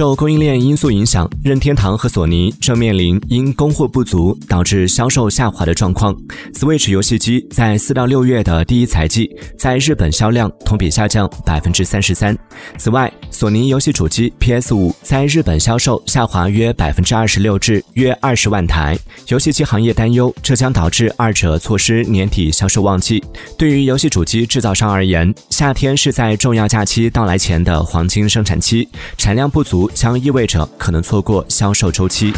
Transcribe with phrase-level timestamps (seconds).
[0.00, 6.16] 受供应链因素影响，任天堂和索尼正面临因供货不足导致销售下滑的状况。
[6.54, 12.34] Switch 游戏机在四到六月的第一财季，在日本销量同比下降百分之三十三。
[12.78, 18.98] 此外，索尼游戏主机 PS 五在日本销售下滑约百分之二十六至约二十万台。
[19.28, 23.22] 游戏机行业担忧这将导致二者错失年底销售旺季。
[23.58, 28.88] 对于游戏主机制造商而言，夏天是在重要假期到来前的黄金生产期，
[29.18, 32.32] 产量不足将意味着可能错过销售周期。